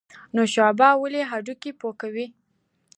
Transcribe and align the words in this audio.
نوشابه 0.35 0.89
ولې 1.01 1.21
هډوکي 1.31 1.71
پوکوي؟ 1.79 2.25